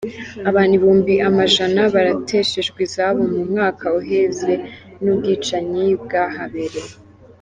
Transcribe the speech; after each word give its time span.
Abantu 0.49 0.73
ibihumbi 0.75 1.13
amajana 1.29 1.81
barateshejwe 1.93 2.79
izabo 2.87 3.21
mu 3.33 3.41
mwaka 3.51 3.85
uheze 3.99 4.53
n'ubwicanyi 5.03 5.85
bwahabereye. 6.03 6.93